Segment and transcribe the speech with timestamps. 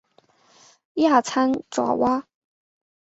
[0.95, 2.25] 亚参爪哇。